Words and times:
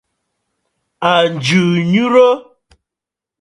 À 1.11 1.13
jɨ 1.45 1.61
nyurə. 1.91 2.27